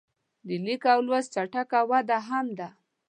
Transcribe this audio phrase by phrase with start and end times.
[0.47, 2.67] د لیک او لوست چټکه وده هم ده.